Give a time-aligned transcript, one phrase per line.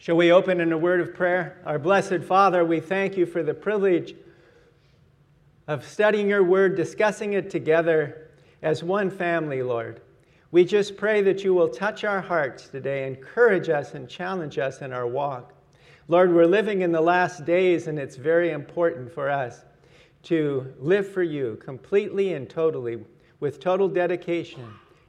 [0.00, 1.58] Shall we open in a word of prayer?
[1.66, 4.14] Our blessed Father, we thank you for the privilege
[5.68, 8.30] of studying your word, discussing it together
[8.62, 10.00] as one family, Lord.
[10.52, 14.80] We just pray that you will touch our hearts today, encourage us, and challenge us
[14.80, 15.52] in our walk.
[16.08, 19.66] Lord, we're living in the last days, and it's very important for us
[20.22, 23.04] to live for you completely and totally
[23.40, 24.66] with total dedication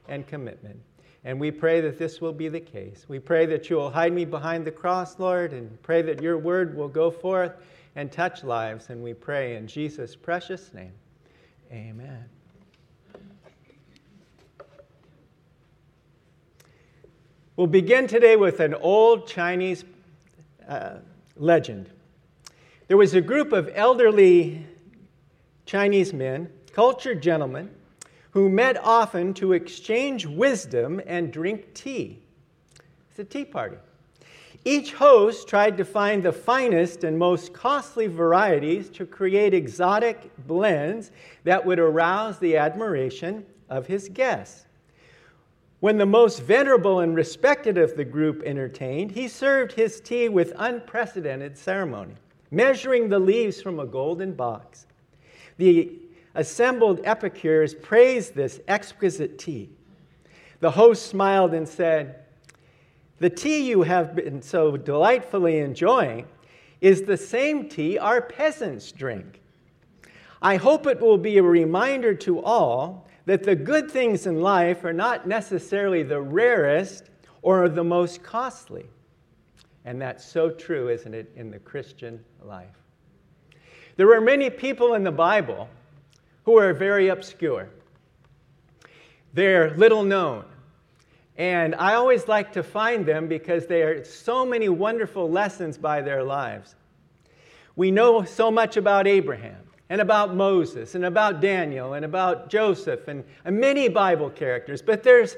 [0.08, 0.78] and commitment.
[1.24, 3.06] And we pray that this will be the case.
[3.08, 6.36] We pray that you will hide me behind the cross, Lord, and pray that your
[6.36, 7.52] word will go forth
[7.94, 8.90] and touch lives.
[8.90, 10.92] And we pray in Jesus' precious name.
[11.70, 12.24] Amen.
[17.54, 19.84] We'll begin today with an old Chinese
[20.66, 20.96] uh,
[21.36, 21.90] legend.
[22.88, 24.66] There was a group of elderly
[25.66, 27.70] Chinese men, cultured gentlemen,
[28.32, 32.18] who met often to exchange wisdom and drink tea.
[33.10, 33.76] It's a tea party.
[34.64, 41.10] Each host tried to find the finest and most costly varieties to create exotic blends
[41.44, 44.66] that would arouse the admiration of his guests.
[45.80, 50.52] When the most venerable and respected of the group entertained, he served his tea with
[50.56, 52.14] unprecedented ceremony,
[52.52, 54.86] measuring the leaves from a golden box.
[55.56, 55.98] The
[56.34, 59.70] assembled epicures praised this exquisite tea.
[60.60, 62.24] The host smiled and said,
[63.18, 66.26] The tea you have been so delightfully enjoying
[66.80, 69.40] is the same tea our peasants drink.
[70.40, 74.84] I hope it will be a reminder to all that the good things in life
[74.84, 77.10] are not necessarily the rarest
[77.42, 78.86] or the most costly.
[79.84, 82.66] And that's so true, isn't it, in the Christian life?
[83.96, 85.68] There are many people in the Bible
[86.44, 87.68] who are very obscure.
[89.34, 90.44] They're little known.
[91.36, 96.02] And I always like to find them because there are so many wonderful lessons by
[96.02, 96.74] their lives.
[97.74, 99.56] We know so much about Abraham
[99.88, 105.02] and about Moses and about Daniel and about Joseph and, and many Bible characters, but
[105.02, 105.36] there's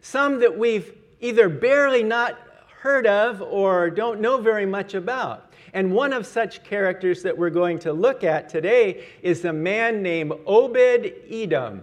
[0.00, 2.38] some that we've either barely not
[2.80, 5.52] heard of or don't know very much about.
[5.72, 10.02] And one of such characters that we're going to look at today is a man
[10.02, 11.82] named Obed Edom.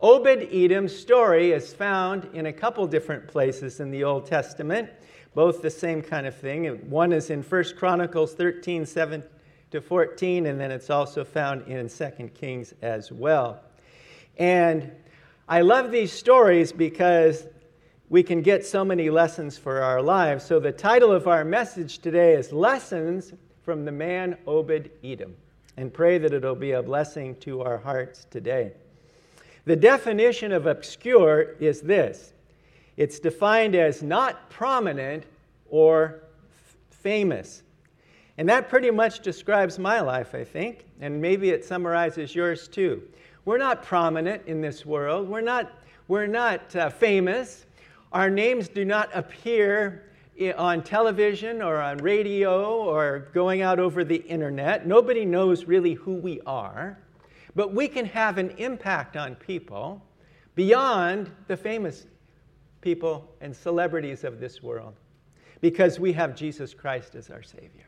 [0.00, 4.90] Obed Edom's story is found in a couple different places in the Old Testament,
[5.34, 6.66] both the same kind of thing.
[6.90, 9.22] One is in 1 Chronicles 13, 7
[9.70, 13.60] to 14, and then it's also found in 2 Kings as well.
[14.38, 14.92] And
[15.48, 17.46] I love these stories because
[18.08, 20.44] we can get so many lessons for our lives.
[20.44, 25.34] So, the title of our message today is Lessons from the Man Obed Edom,
[25.76, 28.72] and pray that it'll be a blessing to our hearts today.
[29.64, 32.32] The definition of obscure is this
[32.96, 35.24] it's defined as not prominent
[35.68, 37.62] or f- famous.
[38.38, 43.02] And that pretty much describes my life, I think, and maybe it summarizes yours too.
[43.44, 45.72] We're not prominent in this world, we're not,
[46.06, 47.65] we're not uh, famous.
[48.16, 50.02] Our names do not appear
[50.56, 54.86] on television or on radio or going out over the internet.
[54.86, 56.98] Nobody knows really who we are,
[57.54, 60.02] but we can have an impact on people
[60.54, 62.06] beyond the famous
[62.80, 64.94] people and celebrities of this world
[65.60, 67.86] because we have Jesus Christ as our Savior.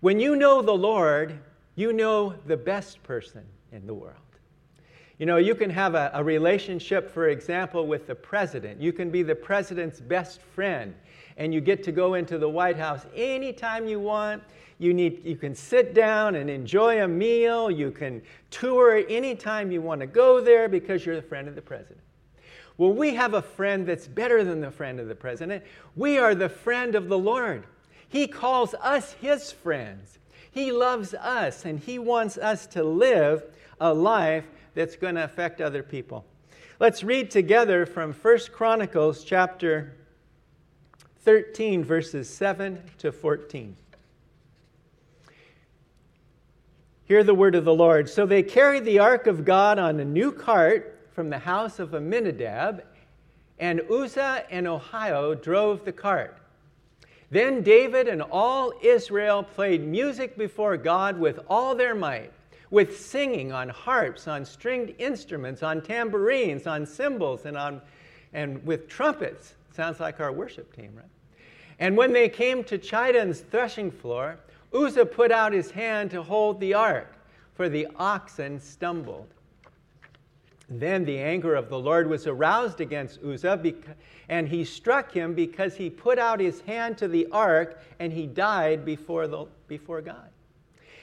[0.00, 1.38] When you know the Lord,
[1.76, 4.16] you know the best person in the world.
[5.18, 8.82] You know, you can have a, a, relationship, for example, with the president.
[8.82, 10.94] You can be the president's best friend,
[11.38, 14.42] and you get to go into the White House anytime you want.
[14.78, 17.70] You, need, you can sit down and enjoy a meal.
[17.70, 21.62] You can tour anytime you want to go there because you're the friend of the
[21.62, 22.00] president.
[22.76, 25.64] Well, we have a friend that's better than the friend of the president.
[25.94, 27.64] We are the friend of the Lord.
[28.06, 30.18] He calls us his friends.
[30.50, 33.44] He loves us, and he wants us to live
[33.80, 34.44] a life
[34.76, 36.24] that's going to affect other people.
[36.78, 39.96] Let's read together from 1 Chronicles chapter
[41.22, 43.74] 13, verses 7 to 14.
[47.04, 48.10] Hear the word of the Lord.
[48.10, 51.94] So they carried the ark of God on a new cart from the house of
[51.94, 52.84] Amminadab,
[53.58, 56.36] and Uzzah and Ahio drove the cart.
[57.30, 62.32] Then David and all Israel played music before God with all their might
[62.70, 67.80] with singing on harps, on stringed instruments, on tambourines, on cymbals, and, on,
[68.32, 69.54] and with trumpets.
[69.72, 71.06] Sounds like our worship team, right?
[71.78, 74.38] And when they came to Chidon's threshing floor,
[74.74, 77.12] Uzzah put out his hand to hold the ark,
[77.54, 79.28] for the oxen stumbled.
[80.68, 83.74] Then the anger of the Lord was aroused against Uzzah,
[84.28, 88.26] and he struck him because he put out his hand to the ark and he
[88.26, 90.28] died before, the, before God.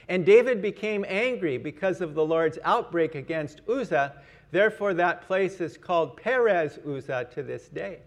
[0.10, 4.14] And David became angry because of the Lord's outbreak against Uzzah.
[4.52, 8.00] Therefore, that place is called Perez Uzzah to this day.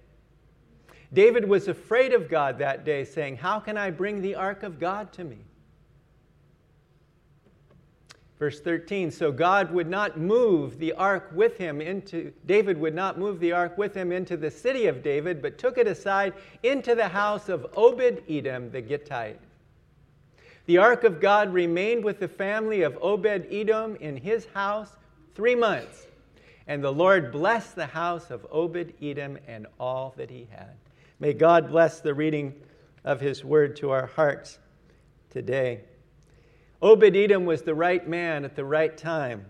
[1.13, 4.79] David was afraid of God that day, saying, How can I bring the ark of
[4.79, 5.39] God to me?
[8.39, 13.19] Verse 13, so God would not move the ark with him into, David would not
[13.19, 16.95] move the ark with him into the city of David, but took it aside into
[16.95, 19.41] the house of Obed Edom the Gittite.
[20.67, 24.91] The ark of God remained with the family of Obed Edom in his house
[25.35, 26.07] three months,
[26.67, 30.75] and the Lord blessed the house of Obed Edom and all that he had.
[31.21, 32.55] May God bless the reading
[33.05, 34.59] of his word to our hearts
[35.31, 35.83] today.
[36.83, 39.47] Obed Edom was the right man at the right time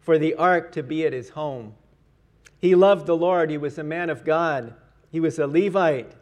[0.00, 1.74] for the ark to be at his home.
[2.58, 3.50] He loved the Lord.
[3.50, 4.74] He was a man of God.
[5.10, 6.12] He was a Levite.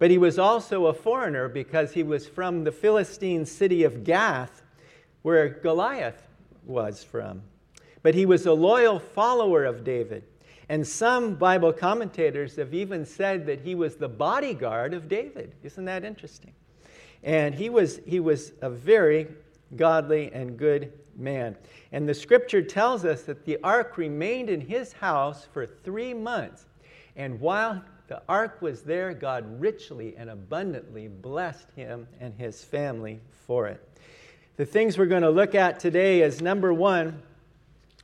[0.00, 4.62] But he was also a foreigner because he was from the Philistine city of Gath,
[5.20, 6.26] where Goliath
[6.64, 7.42] was from.
[8.02, 10.24] But he was a loyal follower of David.
[10.70, 15.54] And some Bible commentators have even said that he was the bodyguard of David.
[15.62, 16.54] Isn't that interesting?
[17.22, 19.28] And he was, he was a very
[19.76, 21.56] godly and good man.
[21.92, 26.64] And the scripture tells us that the ark remained in his house for three months.
[27.16, 33.20] And while the ark was there, God richly and abundantly blessed him and his family
[33.46, 33.80] for it.
[34.56, 37.22] The things we're going to look at today is number one,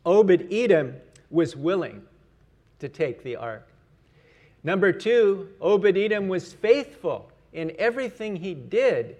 [0.06, 0.94] Obed Edom
[1.28, 2.04] was willing
[2.78, 3.66] to take the ark.
[4.62, 9.16] Number two, Obed Edom was faithful in everything he did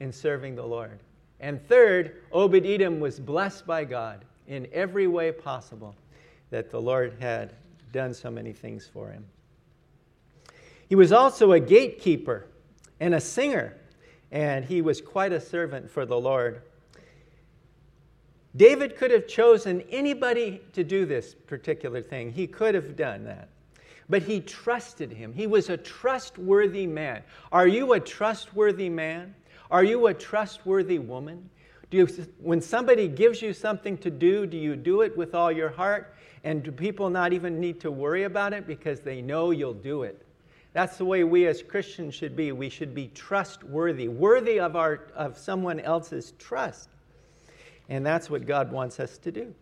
[0.00, 0.98] in serving the Lord.
[1.40, 5.94] And third, Obed Edom was blessed by God in every way possible
[6.48, 7.52] that the Lord had
[7.92, 9.26] done so many things for him.
[10.94, 12.46] He was also a gatekeeper
[13.00, 13.76] and a singer,
[14.30, 16.62] and he was quite a servant for the Lord.
[18.54, 22.30] David could have chosen anybody to do this particular thing.
[22.30, 23.48] He could have done that
[24.08, 25.32] but he trusted him.
[25.32, 27.24] He was a trustworthy man.
[27.50, 29.34] Are you a trustworthy man?
[29.72, 31.50] Are you a trustworthy woman?
[31.90, 32.06] Do you,
[32.38, 36.14] when somebody gives you something to do, do you do it with all your heart?
[36.44, 40.04] And do people not even need to worry about it because they know you'll do
[40.04, 40.23] it?
[40.74, 42.52] That's the way we as Christians should be.
[42.52, 46.90] We should be trustworthy, worthy of, our, of someone else's trust.
[47.88, 49.54] And that's what God wants us to do.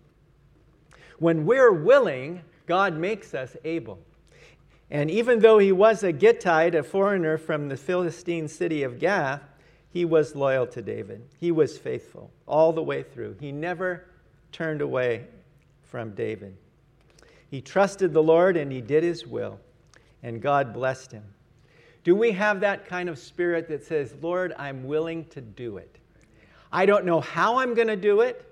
[1.19, 3.99] When we're willing, God makes us able.
[4.91, 9.43] And even though he was a Gittite, a foreigner from the Philistine city of Gath,
[9.91, 11.23] he was loyal to David.
[11.39, 13.37] He was faithful all the way through.
[13.39, 14.07] He never
[14.51, 15.27] turned away
[15.83, 16.57] from David.
[17.51, 19.61] He trusted the Lord and he did his will,
[20.23, 21.25] and God blessed him.
[22.05, 25.99] Do we have that kind of spirit that says, Lord, I'm willing to do it?
[26.73, 28.45] I don't know how I'm going to do it.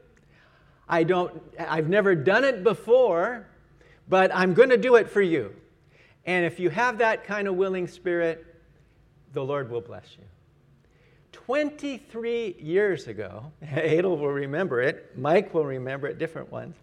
[0.88, 3.46] I don't, I've never done it before,
[4.08, 5.54] but I'm going to do it for you.
[6.26, 8.44] And if you have that kind of willing spirit,
[9.32, 10.24] the Lord will bless you.
[11.32, 16.76] 23 years ago, Adel will remember it, Mike will remember it, different ones.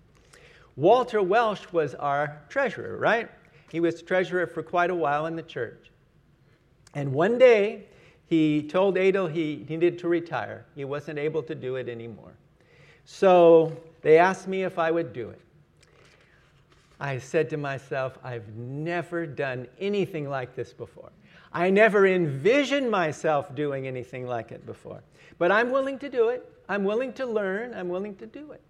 [0.75, 3.29] Walter Welsh was our treasurer, right?
[3.69, 5.91] He was treasurer for quite a while in the church.
[6.93, 7.85] And one day,
[8.27, 10.65] he told Adel he needed to retire.
[10.75, 12.33] He wasn't able to do it anymore.
[13.05, 15.39] So they asked me if I would do it.
[16.99, 21.11] I said to myself, I've never done anything like this before.
[21.53, 25.01] I never envisioned myself doing anything like it before.
[25.37, 26.51] But I'm willing to do it.
[26.67, 27.73] I'm willing to learn.
[27.73, 28.61] I'm willing to do it.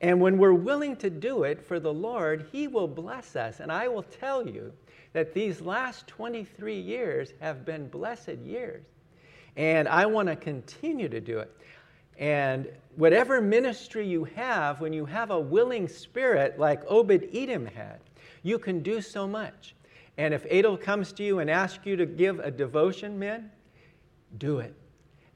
[0.00, 3.60] And when we're willing to do it for the Lord, He will bless us.
[3.60, 4.72] And I will tell you
[5.12, 8.84] that these last 23 years have been blessed years.
[9.56, 11.54] And I want to continue to do it.
[12.18, 17.98] And whatever ministry you have, when you have a willing spirit like Obed Edom had,
[18.42, 19.74] you can do so much.
[20.16, 23.50] And if Adel comes to you and asks you to give a devotion, men,
[24.38, 24.74] do it.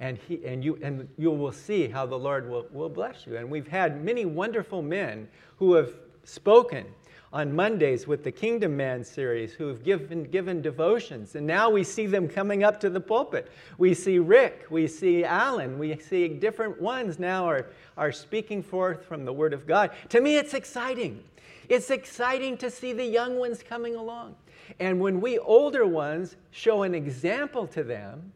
[0.01, 3.37] And, he, and, you, and you will see how the Lord will, will bless you.
[3.37, 6.87] And we've had many wonderful men who have spoken
[7.35, 11.35] on Mondays with the Kingdom Man series who have given, given devotions.
[11.35, 13.51] And now we see them coming up to the pulpit.
[13.77, 19.05] We see Rick, we see Alan, we see different ones now are, are speaking forth
[19.05, 19.91] from the Word of God.
[20.11, 21.25] To me, it's exciting.
[21.69, 24.37] It's exciting to see the young ones coming along.
[24.79, 28.33] And when we older ones show an example to them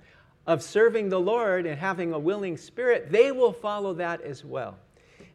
[0.49, 4.76] of serving the Lord and having a willing spirit, they will follow that as well.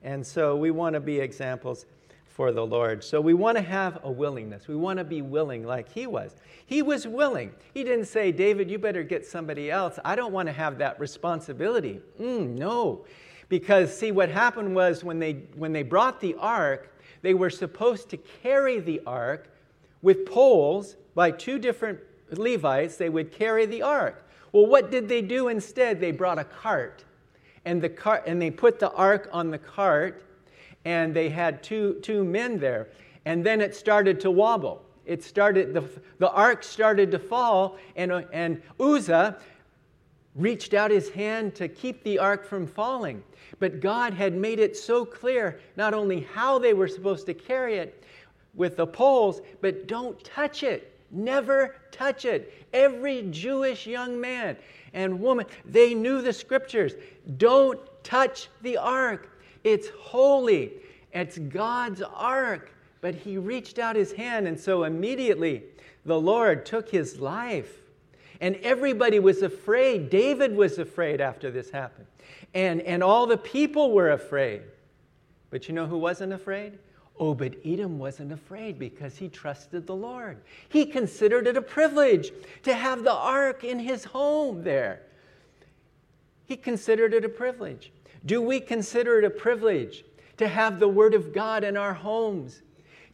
[0.03, 1.85] And so we want to be examples
[2.25, 3.03] for the Lord.
[3.03, 4.67] So we want to have a willingness.
[4.67, 6.35] We want to be willing like he was.
[6.65, 7.51] He was willing.
[7.75, 9.99] He didn't say, David, you better get somebody else.
[10.03, 12.01] I don't want to have that responsibility.
[12.19, 13.05] Mm, no.
[13.49, 16.91] Because, see, what happened was when they, when they brought the ark,
[17.21, 19.47] they were supposed to carry the ark
[20.01, 21.99] with poles by two different
[22.31, 22.97] Levites.
[22.97, 24.27] They would carry the ark.
[24.53, 25.99] Well, what did they do instead?
[25.99, 27.03] They brought a cart.
[27.65, 30.23] And, the cart, and they put the ark on the cart
[30.85, 32.89] and they had two, two men there.
[33.25, 34.85] And then it started to wobble.
[35.05, 39.37] It started, the, the ark started to fall, and, and Uzzah
[40.35, 43.23] reached out his hand to keep the ark from falling.
[43.59, 47.75] But God had made it so clear not only how they were supposed to carry
[47.75, 48.03] it
[48.55, 50.92] with the poles, but don't touch it.
[51.13, 52.65] Never touch it.
[52.73, 54.57] Every Jewish young man
[54.93, 56.93] and woman, they knew the scriptures.
[57.37, 59.29] Don't touch the ark.
[59.63, 60.73] It's holy,
[61.13, 62.71] it's God's ark.
[62.99, 65.63] But he reached out his hand, and so immediately
[66.05, 67.77] the Lord took his life.
[68.41, 70.09] And everybody was afraid.
[70.09, 72.07] David was afraid after this happened.
[72.53, 74.63] And, and all the people were afraid.
[75.49, 76.79] But you know who wasn't afraid?
[77.19, 80.37] Oh, Obed Edom wasn't afraid because he trusted the Lord.
[80.69, 82.31] He considered it a privilege
[82.63, 85.01] to have the ark in his home there.
[86.45, 87.91] He considered it a privilege.
[88.25, 90.03] Do we consider it a privilege
[90.37, 92.61] to have the Word of God in our homes,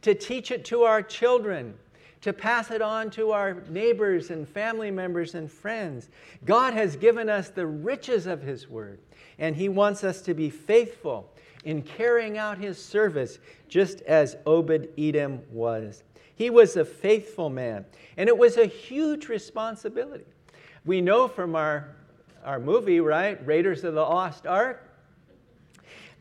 [0.02, 1.74] to teach it to our children,
[2.22, 6.08] to pass it on to our neighbors and family members and friends?
[6.44, 9.00] God has given us the riches of His Word,
[9.38, 11.30] and He wants us to be faithful
[11.64, 13.38] in carrying out His service,
[13.68, 16.02] just as Obed Edom was.
[16.34, 17.84] He was a faithful man,
[18.16, 20.24] and it was a huge responsibility.
[20.84, 21.96] We know from our,
[22.44, 23.44] our movie, right?
[23.46, 24.90] Raiders of the Lost Ark,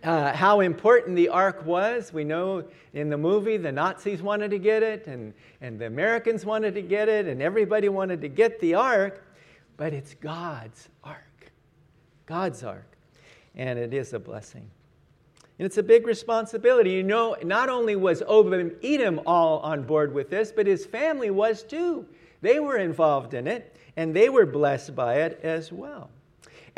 [0.04, 2.14] uh, how important the ark was.
[2.14, 6.46] We know in the movie the Nazis wanted to get it, and, and the Americans
[6.46, 9.26] wanted to get it, and everybody wanted to get the ark,
[9.78, 11.52] but it's God's ark.
[12.26, 12.98] God's ark.
[13.56, 14.70] And it is a blessing.
[15.60, 16.92] And it's a big responsibility.
[16.92, 21.30] You know, not only was Obed Edom all on board with this, but his family
[21.30, 22.06] was too.
[22.42, 26.10] They were involved in it, and they were blessed by it as well.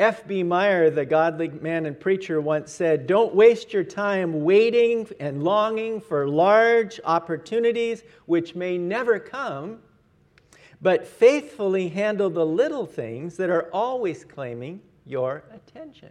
[0.00, 0.42] F.B.
[0.42, 6.00] Meyer, the godly man and preacher, once said, Don't waste your time waiting and longing
[6.00, 9.78] for large opportunities which may never come,
[10.80, 16.08] but faithfully handle the little things that are always claiming your attention.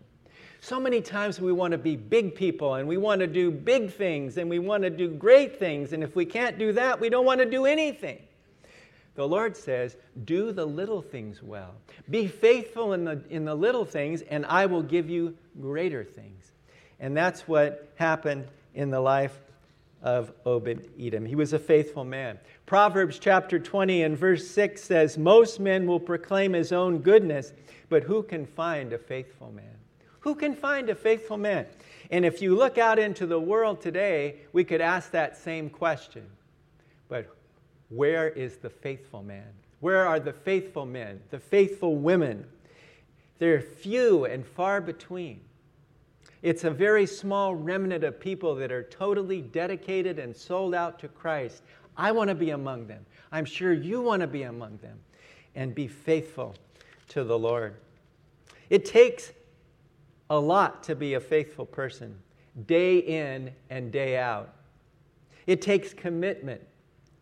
[0.63, 3.91] So many times we want to be big people and we want to do big
[3.91, 7.09] things and we want to do great things, and if we can't do that, we
[7.09, 8.19] don't want to do anything.
[9.15, 11.73] The Lord says, Do the little things well.
[12.11, 16.51] Be faithful in the, in the little things, and I will give you greater things.
[16.99, 19.39] And that's what happened in the life
[20.03, 21.25] of Obed Edom.
[21.25, 22.37] He was a faithful man.
[22.67, 27.51] Proverbs chapter 20 and verse 6 says, Most men will proclaim his own goodness,
[27.89, 29.80] but who can find a faithful man?
[30.21, 31.65] Who can find a faithful man?
[32.09, 36.25] And if you look out into the world today, we could ask that same question.
[37.07, 37.27] But
[37.89, 39.47] where is the faithful man?
[39.79, 42.45] Where are the faithful men, the faithful women?
[43.39, 45.41] They're few and far between.
[46.43, 51.07] It's a very small remnant of people that are totally dedicated and sold out to
[51.07, 51.63] Christ.
[51.97, 53.05] I want to be among them.
[53.31, 54.99] I'm sure you want to be among them
[55.55, 56.55] and be faithful
[57.09, 57.75] to the Lord.
[58.69, 59.31] It takes
[60.31, 62.17] a lot to be a faithful person,
[62.65, 64.53] day in and day out.
[65.45, 66.61] It takes commitment.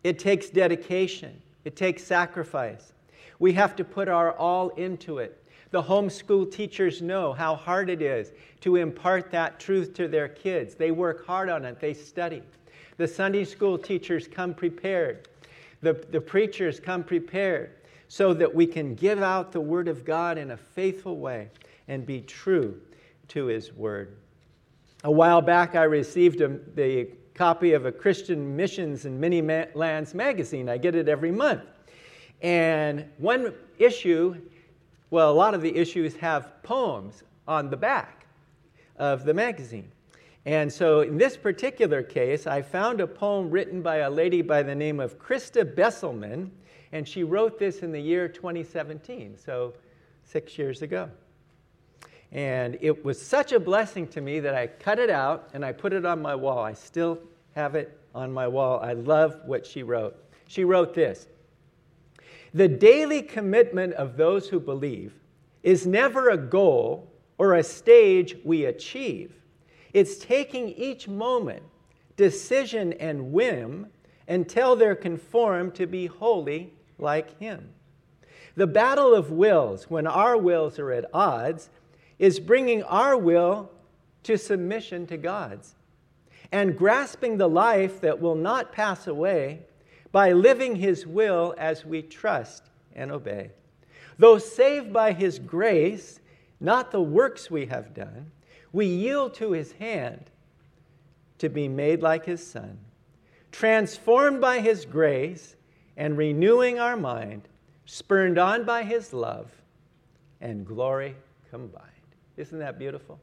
[0.04, 2.92] It takes dedication, it takes sacrifice.
[3.40, 5.44] We have to put our all into it.
[5.72, 10.76] The homeschool teachers know how hard it is to impart that truth to their kids.
[10.76, 12.42] They work hard on it, they study.
[12.96, 15.28] The Sunday school teachers come prepared.
[15.82, 17.72] The, the preachers come prepared
[18.06, 21.48] so that we can give out the Word of God in a faithful way
[21.88, 22.80] and be true
[23.30, 24.16] to His Word.
[25.04, 29.40] A while back, I received a, the copy of a Christian Missions in Many
[29.74, 30.68] Lands magazine.
[30.68, 31.62] I get it every month.
[32.42, 34.36] And one issue,
[35.10, 38.26] well, a lot of the issues have poems on the back
[38.96, 39.90] of the magazine.
[40.46, 44.62] And so in this particular case, I found a poem written by a lady by
[44.62, 46.50] the name of Krista Besselman,
[46.92, 49.74] and she wrote this in the year 2017, so
[50.24, 51.10] six years ago.
[52.32, 55.72] And it was such a blessing to me that I cut it out and I
[55.72, 56.58] put it on my wall.
[56.58, 57.18] I still
[57.54, 58.80] have it on my wall.
[58.80, 60.16] I love what she wrote.
[60.46, 61.26] She wrote this
[62.54, 65.12] The daily commitment of those who believe
[65.62, 69.34] is never a goal or a stage we achieve.
[69.92, 71.62] It's taking each moment
[72.20, 73.86] decision, and whim
[74.28, 77.70] until they're conformed to be holy like Him.
[78.56, 81.70] The battle of wills, when our wills are at odds,
[82.20, 83.70] is bringing our will
[84.22, 85.74] to submission to God's
[86.52, 89.62] and grasping the life that will not pass away
[90.12, 93.52] by living His will as we trust and obey.
[94.18, 96.20] Though saved by His grace,
[96.60, 98.30] not the works we have done,
[98.70, 100.30] we yield to His hand
[101.38, 102.78] to be made like His Son,
[103.50, 105.56] transformed by His grace
[105.96, 107.48] and renewing our mind,
[107.86, 109.50] spurned on by His love
[110.38, 111.16] and glory
[111.50, 111.99] combined.
[112.40, 113.20] Isn't that beautiful?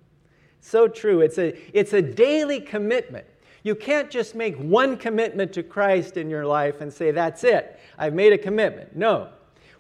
[0.62, 1.22] So true.
[1.22, 3.26] It's a, it's a daily commitment.
[3.64, 7.80] You can't just make one commitment to Christ in your life and say, that's it,
[7.98, 8.96] I've made a commitment.
[8.96, 9.30] No.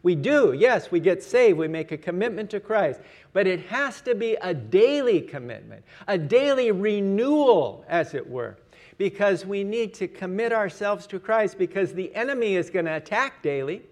[0.03, 2.99] We do, yes, we get saved, we make a commitment to Christ,
[3.33, 8.57] but it has to be a daily commitment, a daily renewal, as it were,
[8.97, 13.41] because we need to commit ourselves to Christ because the enemy is going to attack
[13.41, 13.83] daily.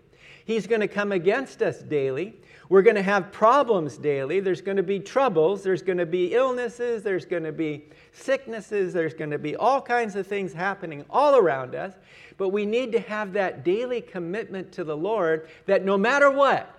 [0.45, 2.35] He's going to come against us daily.
[2.69, 4.39] We're going to have problems daily.
[4.39, 5.63] There's going to be troubles.
[5.63, 7.01] There's going to be illnesses.
[7.01, 8.93] There's going to be sicknesses.
[8.93, 11.93] There's going to be all kinds of things happening all around us.
[12.37, 16.71] But we need to have that daily commitment to the Lord that no matter what,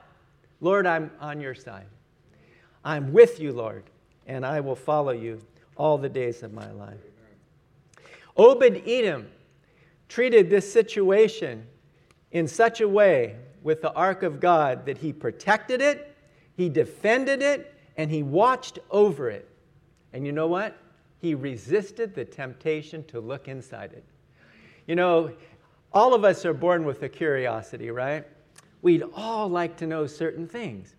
[0.60, 1.86] Lord, I'm on your side.
[2.84, 3.82] I'm with you, Lord,
[4.28, 5.40] and I will follow you
[5.76, 7.00] all the days of my life.
[8.36, 9.28] Obed Edom
[10.08, 11.66] treated this situation
[12.30, 16.14] in such a way with the ark of God that he protected it,
[16.56, 19.48] he defended it, and he watched over it.
[20.12, 20.76] And you know what?
[21.18, 24.04] He resisted the temptation to look inside it.
[24.86, 25.32] You know,
[25.92, 28.24] all of us are born with a curiosity, right?
[28.82, 30.94] We'd all like to know certain things.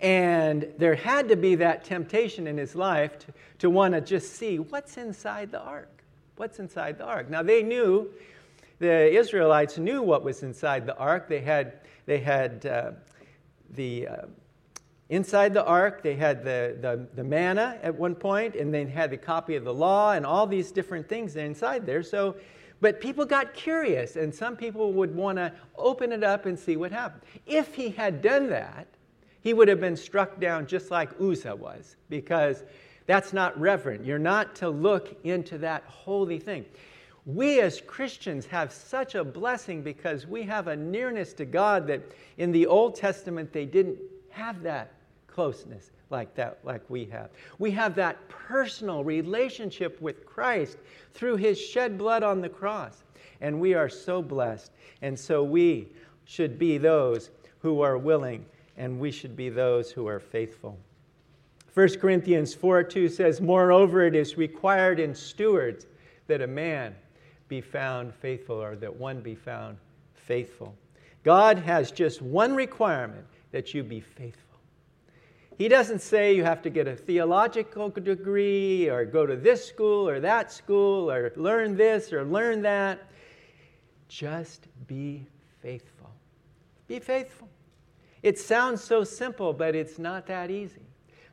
[0.00, 3.26] And there had to be that temptation in his life to,
[3.58, 6.02] to want to just see what's inside the ark.
[6.36, 7.28] What's inside the ark?
[7.28, 8.08] Now, they knew,
[8.78, 11.28] the Israelites knew what was inside the ark.
[11.28, 12.92] They had they had uh,
[13.70, 14.16] the uh,
[15.08, 19.10] inside the ark, they had the, the, the manna at one point, and they had
[19.10, 22.02] the copy of the law and all these different things inside there.
[22.02, 22.36] So,
[22.80, 26.76] but people got curious, and some people would want to open it up and see
[26.76, 27.22] what happened.
[27.46, 28.86] If he had done that,
[29.40, 32.64] he would have been struck down just like Uzzah was, because
[33.06, 34.04] that's not reverent.
[34.04, 36.64] You're not to look into that holy thing.
[37.26, 42.00] We as Christians have such a blessing because we have a nearness to God that
[42.38, 43.98] in the Old Testament they didn't
[44.30, 44.92] have that
[45.26, 47.30] closeness like that like we have.
[47.58, 50.78] We have that personal relationship with Christ
[51.14, 53.02] through his shed blood on the cross.
[53.40, 54.70] And we are so blessed.
[55.02, 55.88] And so we
[56.26, 60.78] should be those who are willing and we should be those who are faithful.
[61.74, 65.86] 1 Corinthians 4 2 says, Moreover, it is required in stewards
[66.28, 66.94] that a man
[67.48, 69.78] be found faithful or that one be found
[70.14, 70.76] faithful.
[71.22, 74.42] God has just one requirement that you be faithful.
[75.58, 80.08] He doesn't say you have to get a theological degree or go to this school
[80.08, 83.10] or that school or learn this or learn that.
[84.08, 85.26] Just be
[85.62, 86.10] faithful.
[86.86, 87.48] Be faithful.
[88.22, 90.82] It sounds so simple, but it's not that easy.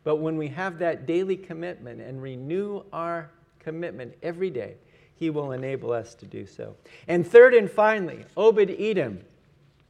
[0.04, 4.76] But when we have that daily commitment and renew our commitment every day,
[5.16, 6.76] he will enable us to do so.
[7.08, 9.22] And third and finally, Obed Edom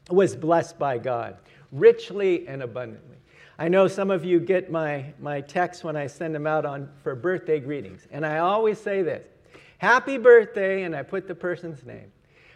[0.09, 1.37] was blessed by God
[1.71, 3.17] richly and abundantly.
[3.57, 6.89] I know some of you get my, my texts when I send them out on,
[7.03, 8.07] for birthday greetings.
[8.11, 9.25] And I always say this
[9.77, 12.11] Happy birthday, and I put the person's name.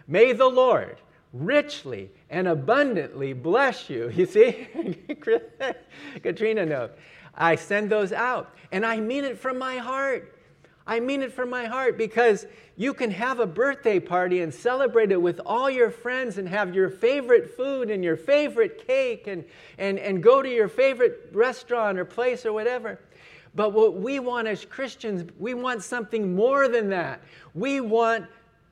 [0.08, 0.98] May the Lord
[1.34, 4.10] richly and abundantly bless you.
[4.16, 4.68] You see?
[6.24, 6.92] Katrina knows.
[7.36, 10.37] I send those out, and I mean it from my heart.
[10.88, 12.46] I mean it from my heart because
[12.78, 16.74] you can have a birthday party and celebrate it with all your friends and have
[16.74, 19.44] your favorite food and your favorite cake and,
[19.78, 23.00] and, and go to your favorite restaurant or place or whatever.
[23.54, 27.22] But what we want as Christians, we want something more than that.
[27.54, 28.26] We want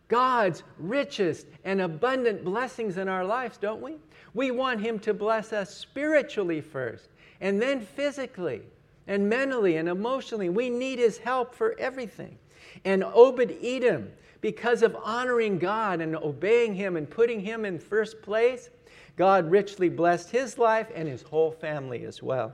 [0.08, 3.96] God's richest and abundant blessings in our lives, don't we?
[4.34, 7.10] We want Him to bless us spiritually first
[7.42, 8.62] and then physically
[9.08, 10.50] and mentally and emotionally.
[10.50, 12.38] We need his help for everything.
[12.84, 18.22] And Obed Edom, because of honoring God and obeying him and putting him in first
[18.22, 18.70] place,
[19.16, 22.54] God richly blessed his life and his whole family as well.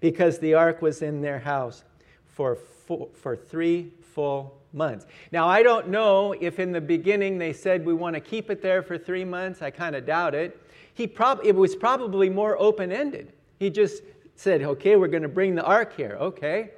[0.00, 1.84] Because the ark was in their house
[2.26, 5.06] for, four, for three full months.
[5.32, 8.62] Now, I don't know if in the beginning they said we want to keep it
[8.62, 9.62] there for three months.
[9.62, 10.60] I kind of doubt it.
[10.94, 13.32] He prob- it was probably more open ended.
[13.58, 14.02] He just
[14.38, 16.16] said, okay, we're going to bring the ark here.
[16.20, 16.70] Okay.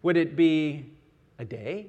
[0.00, 0.86] Would it be
[1.38, 1.88] a day?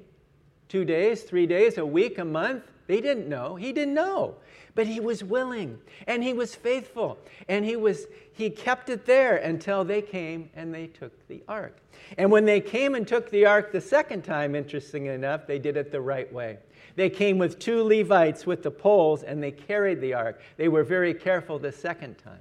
[0.68, 2.64] Two days, three days, a week, a month?
[2.86, 3.56] They didn't know.
[3.56, 4.34] He didn't know.
[4.74, 9.36] But he was willing and he was faithful and he was he kept it there
[9.36, 11.78] until they came and they took the ark.
[12.18, 15.76] And when they came and took the ark the second time, interesting enough, they did
[15.76, 16.58] it the right way.
[16.96, 20.40] They came with two Levites with the poles and they carried the ark.
[20.58, 22.40] They were very careful the second time.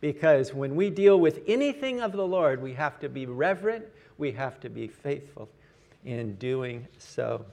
[0.00, 3.84] Because when we deal with anything of the Lord, we have to be reverent,
[4.16, 5.48] we have to be faithful
[6.04, 7.44] in doing so.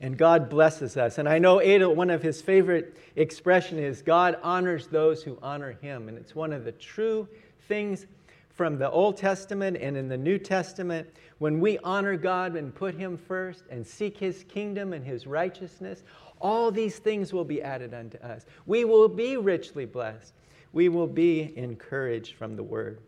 [0.00, 1.18] And God blesses us.
[1.18, 5.72] And I know Adel, one of his favorite expression is God honors those who honor
[5.80, 6.08] him.
[6.08, 7.26] And it's one of the true
[7.66, 8.06] things
[8.50, 11.08] from the Old Testament and in the New Testament.
[11.38, 16.02] When we honor God and put him first and seek his kingdom and his righteousness,
[16.40, 18.44] all these things will be added unto us.
[18.66, 20.34] We will be richly blessed.
[20.72, 23.00] We will be encouraged from the word.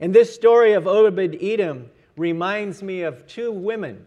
[0.00, 4.06] And this story of Obed Edom reminds me of two women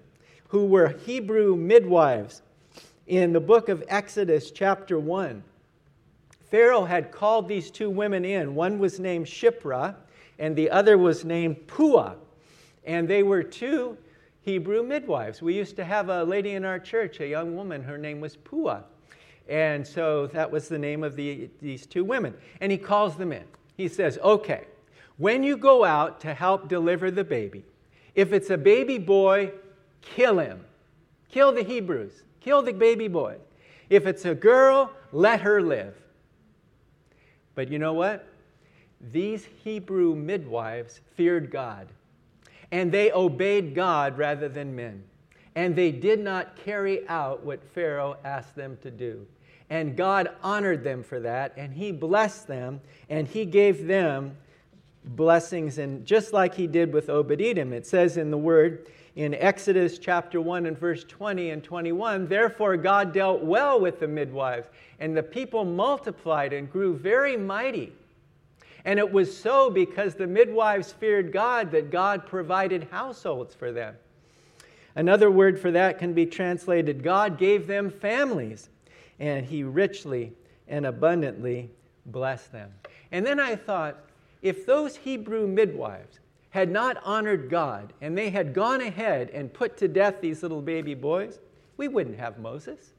[0.50, 2.42] who were Hebrew midwives
[3.06, 5.44] in the book of Exodus, chapter 1.
[6.50, 8.56] Pharaoh had called these two women in.
[8.56, 9.96] One was named Shiphrah,
[10.40, 12.16] and the other was named Puah.
[12.86, 13.98] And they were two
[14.42, 15.42] Hebrew midwives.
[15.42, 18.38] We used to have a lady in our church, a young woman, her name was
[18.38, 18.84] Puah.
[19.50, 22.34] And so that was the name of the, these two women.
[22.60, 23.44] And he calls them in.
[23.76, 24.66] He says, Okay,
[25.18, 27.64] when you go out to help deliver the baby,
[28.16, 29.52] if it's a baby boy,
[30.02, 30.66] kill him.
[31.30, 32.24] Kill the Hebrews.
[32.40, 33.38] Kill the baby boy.
[33.90, 35.96] If it's a girl, let her live.
[37.56, 38.28] But you know what?
[39.12, 41.88] These Hebrew midwives feared God,
[42.72, 45.04] and they obeyed God rather than men.
[45.56, 49.26] And they did not carry out what Pharaoh asked them to do.
[49.70, 54.38] And God honored them for that, and He blessed them, and He gave them
[55.04, 55.78] blessings.
[55.78, 59.98] And just like He did with Obed Edom, it says in the Word, in Exodus
[59.98, 64.68] chapter 1 and verse 20 and 21, therefore God dealt well with the midwives,
[65.00, 67.92] and the people multiplied and grew very mighty.
[68.86, 73.96] And it was so because the midwives feared God that God provided households for them.
[74.96, 78.70] Another word for that can be translated God gave them families,
[79.20, 80.34] and He richly
[80.68, 81.70] and abundantly
[82.06, 82.72] blessed them.
[83.12, 83.98] And then I thought,
[84.42, 89.78] if those Hebrew midwives had not honored God and they had gone ahead and put
[89.78, 91.40] to death these little baby boys,
[91.78, 92.94] we wouldn't have Moses.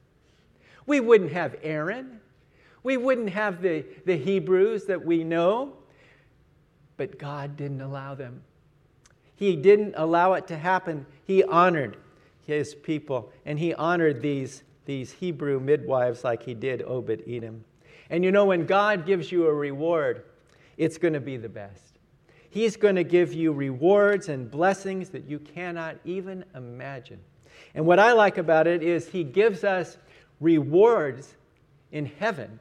[0.87, 2.20] We wouldn't have Aaron.
[2.83, 5.74] We wouldn't have the, the Hebrews that we know.
[6.96, 8.42] But God didn't allow them.
[9.37, 11.07] He didn't allow it to happen.
[11.24, 11.96] He honored
[12.46, 17.62] his people and he honored these, these Hebrew midwives like he did Obed Edom.
[18.09, 20.24] And you know, when God gives you a reward,
[20.79, 21.98] it's going to be the best.
[22.48, 27.20] He's going to give you rewards and blessings that you cannot even imagine.
[27.74, 29.98] And what I like about it is He gives us
[30.40, 31.37] rewards
[31.92, 32.59] in heaven,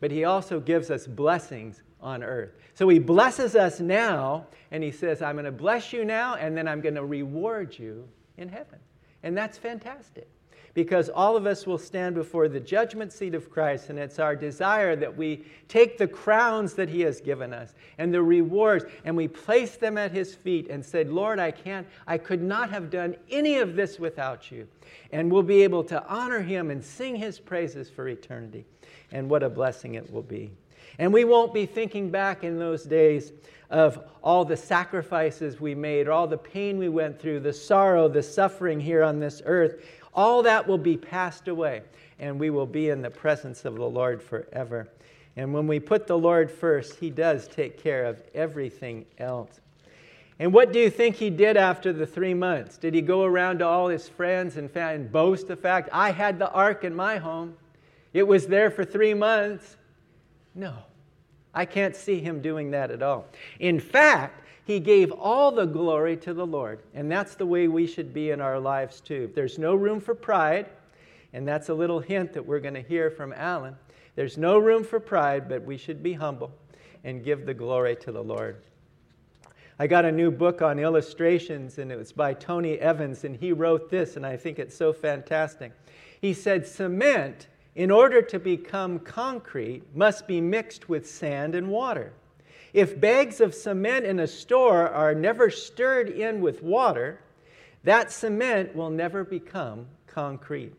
[0.00, 2.58] but He also gives us blessings on earth.
[2.74, 6.56] So He blesses us now, and He says, I'm going to bless you now, and
[6.56, 8.80] then I'm going to reward you in heaven.
[9.22, 10.28] And that's fantastic
[10.74, 14.36] because all of us will stand before the judgment seat of Christ, and it's our
[14.36, 19.16] desire that we take the crowns that He has given us and the rewards, and
[19.16, 22.90] we place them at His feet and said, Lord, I can't, I could not have
[22.90, 24.68] done any of this without you.
[25.12, 28.64] And we'll be able to honor Him and sing His praises for eternity.
[29.12, 30.50] And what a blessing it will be.
[30.98, 33.32] And we won't be thinking back in those days
[33.70, 38.22] of all the sacrifices we made, all the pain we went through, the sorrow, the
[38.22, 39.84] suffering here on this earth.
[40.18, 41.82] All that will be passed away,
[42.18, 44.88] and we will be in the presence of the Lord forever.
[45.36, 49.60] And when we put the Lord first, He does take care of everything else.
[50.40, 52.78] And what do you think he did after the three months?
[52.78, 56.40] Did he go around to all his friends and, and boast the fact, I had
[56.40, 57.56] the ark in my home?
[58.12, 59.76] It was there for three months?
[60.52, 60.74] No,
[61.54, 63.26] I can't see him doing that at all.
[63.60, 66.80] In fact, he gave all the glory to the Lord.
[66.92, 69.32] And that's the way we should be in our lives too.
[69.34, 70.66] There's no room for pride,
[71.32, 73.76] and that's a little hint that we're going to hear from Alan.
[74.14, 76.52] There's no room for pride, but we should be humble
[77.02, 78.60] and give the glory to the Lord.
[79.78, 83.52] I got a new book on illustrations, and it was by Tony Evans, and he
[83.52, 85.72] wrote this, and I think it's so fantastic.
[86.20, 92.12] He said, Cement, in order to become concrete, must be mixed with sand and water.
[92.72, 97.20] If bags of cement in a store are never stirred in with water,
[97.84, 100.74] that cement will never become concrete.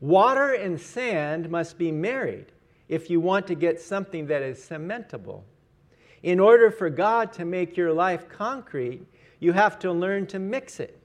[0.00, 2.46] Water and sand must be married
[2.88, 5.42] if you want to get something that is cementable.
[6.22, 9.06] In order for God to make your life concrete,
[9.38, 11.00] you have to learn to mix it.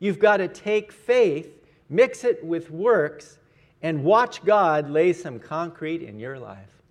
[0.00, 3.38] You've got to take faith mix it with works,
[3.82, 6.82] and watch God lay some concrete in your life.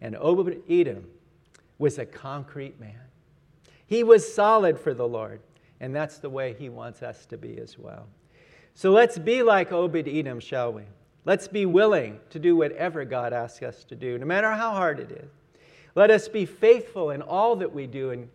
[0.00, 1.04] And Obed Edom
[1.78, 3.00] was a concrete man.
[3.86, 5.40] He was solid for the Lord,
[5.80, 8.06] and that's the way he wants us to be as well.
[8.74, 10.82] So let's be like Obed Edom, shall we?
[11.24, 15.00] Let's be willing to do whatever God asks us to do, no matter how hard
[15.00, 15.30] it is.
[15.94, 18.28] Let us be faithful in all that we do and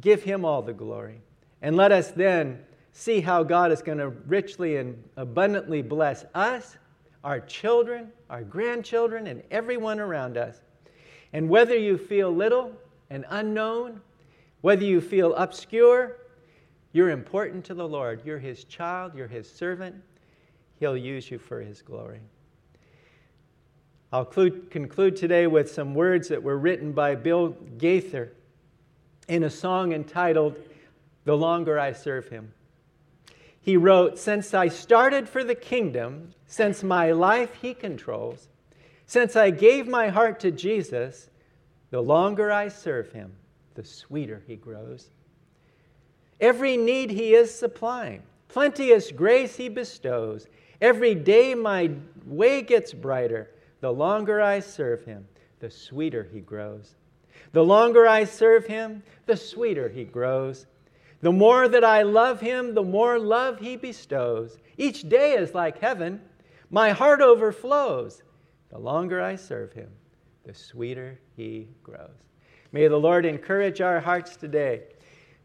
[0.00, 1.20] give Him all the glory.
[1.60, 2.60] And let us then
[2.92, 6.76] see how God is going to richly and abundantly bless us,
[7.24, 10.62] our children, our grandchildren, and everyone around us.
[11.32, 12.72] And whether you feel little
[13.10, 14.00] and unknown,
[14.60, 16.16] whether you feel obscure,
[16.92, 18.22] you're important to the Lord.
[18.24, 19.96] You're His child, you're His servant.
[20.80, 22.20] He'll use you for His glory.
[24.10, 28.32] I'll conclude today with some words that were written by Bill Gaither
[29.28, 30.58] in a song entitled
[31.24, 32.54] The Longer I Serve Him.
[33.60, 38.48] He wrote, Since I started for the kingdom, since my life He controls,
[39.08, 41.30] since I gave my heart to Jesus,
[41.90, 43.32] the longer I serve Him,
[43.74, 45.10] the sweeter He grows.
[46.40, 50.46] Every need He is supplying, plenteous grace He bestows.
[50.80, 51.90] Every day my
[52.24, 55.26] way gets brighter the longer I serve him,
[55.60, 56.94] the sweeter he grows.
[57.52, 60.66] The longer I serve him, the sweeter he grows.
[61.20, 64.58] The more that I love him, the more love he bestows.
[64.76, 66.20] Each day is like heaven.
[66.70, 68.22] My heart overflows.
[68.70, 69.88] The longer I serve him,
[70.44, 72.10] the sweeter he grows.
[72.72, 74.82] May the Lord encourage our hearts today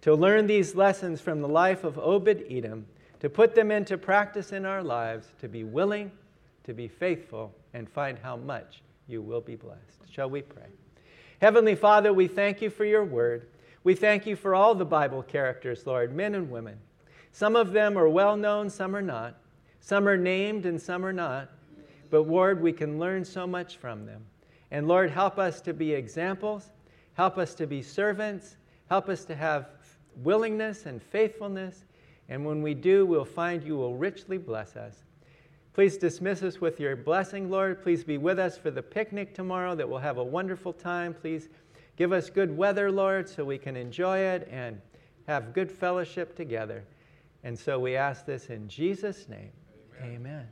[0.02, 2.86] to learn these lessons from the life of Obed Edom,
[3.22, 6.12] to put them into practice in our lives, to be willing,
[6.66, 10.02] to be faithful, and find how much you will be blessed.
[10.10, 10.68] Shall we pray?
[11.40, 13.48] Heavenly Father, we thank you for your word.
[13.86, 16.78] We thank you for all the Bible characters, Lord, men and women.
[17.32, 19.38] Some of them are well known, some are not.
[19.80, 21.50] Some are named and some are not.
[22.14, 24.24] But Lord, we can learn so much from them.
[24.70, 26.70] And Lord, help us to be examples.
[27.16, 28.58] Help us to be servants.
[28.88, 29.70] Help us to have
[30.18, 31.86] willingness and faithfulness.
[32.30, 35.06] And when we do, we'll find you will richly bless us.
[35.74, 37.82] Please dismiss us with your blessing, Lord.
[37.82, 41.16] Please be with us for the picnic tomorrow, that we'll have a wonderful time.
[41.16, 41.50] Please
[41.98, 44.80] give us good weather, Lord, so we can enjoy it and
[45.26, 46.84] have good fellowship together.
[47.44, 49.50] And so we ask this in Jesus' name.
[50.00, 50.16] Amen.
[50.16, 50.48] Amen.